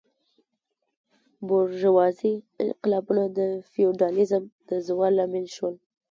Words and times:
بورژوازي 1.47 2.33
انقلابونه 2.63 3.23
د 3.37 3.39
فیوډالیزم 3.71 4.43
د 4.69 4.71
زوال 4.87 5.11
لامل 5.19 5.45
شول. 5.55 5.75